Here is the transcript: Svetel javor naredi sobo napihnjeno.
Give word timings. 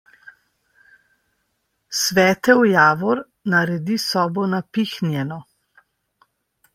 Svetel 1.97 2.63
javor 2.69 3.21
naredi 3.55 3.99
sobo 4.07 4.47
napihnjeno. 4.55 5.39